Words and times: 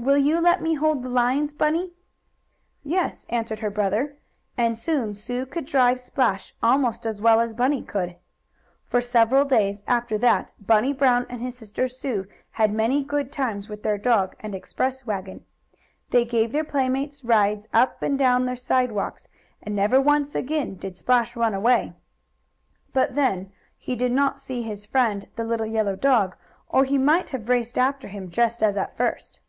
"Will 0.00 0.16
you 0.18 0.40
let 0.40 0.62
me 0.62 0.74
hold 0.74 1.02
the 1.02 1.08
lines, 1.08 1.52
Bunny?" 1.52 1.90
"Yes," 2.84 3.26
answered 3.30 3.58
her 3.58 3.68
brother, 3.70 4.16
and 4.56 4.78
soon 4.78 5.16
Sue 5.16 5.44
could 5.44 5.66
drive 5.66 6.00
Splash 6.00 6.54
almost 6.62 7.04
as 7.04 7.20
well 7.20 7.40
as 7.40 7.52
Bunny 7.52 7.82
could. 7.82 8.14
For 8.86 9.00
several 9.00 9.44
days 9.44 9.82
after 9.88 10.16
that 10.18 10.52
Bunny 10.64 10.92
Brown 10.92 11.26
and 11.28 11.42
his 11.42 11.58
sister 11.58 11.88
Sue 11.88 12.26
had 12.52 12.72
many 12.72 13.02
good 13.02 13.32
times 13.32 13.68
with 13.68 13.82
their 13.82 13.98
dog 13.98 14.36
and 14.38 14.54
express 14.54 15.04
wagon. 15.04 15.44
They 16.10 16.24
gave 16.24 16.52
their 16.52 16.62
playmates 16.64 17.24
rides 17.24 17.66
up 17.74 18.00
and 18.00 18.16
down 18.16 18.46
the 18.46 18.56
sidewalk, 18.56 19.18
and 19.60 19.74
never 19.74 20.00
once 20.00 20.32
again 20.36 20.76
did 20.76 20.94
Splash 20.94 21.34
run 21.34 21.54
away. 21.54 21.92
But 22.92 23.16
then 23.16 23.50
he 23.76 23.96
did 23.96 24.12
not 24.12 24.38
see 24.38 24.62
his 24.62 24.86
friend, 24.86 25.26
the 25.34 25.42
little 25.44 25.66
yellow 25.66 25.96
dog, 25.96 26.36
or 26.68 26.84
he 26.84 26.98
might 26.98 27.30
have 27.30 27.48
raced 27.48 27.76
after 27.76 28.06
him 28.06 28.30
just 28.30 28.62
as 28.62 28.76
at 28.76 28.96
first. 28.96 29.40